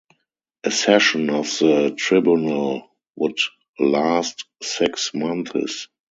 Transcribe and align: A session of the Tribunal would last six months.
A 0.63 0.71
session 0.71 1.29
of 1.29 1.45
the 1.59 1.93
Tribunal 1.95 2.89
would 3.17 3.37
last 3.77 4.45
six 4.59 5.13
months. 5.13 5.89